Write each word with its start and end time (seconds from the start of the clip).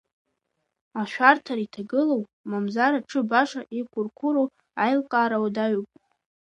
Ашәарҭара 1.01 1.61
иҭагылоу, 1.65 2.23
мамзар 2.49 2.93
аҽы 2.99 3.21
баша 3.29 3.61
иқәырқәыру 3.79 4.45
аилкаара 4.83 5.37
уадаҩуп. 5.43 5.89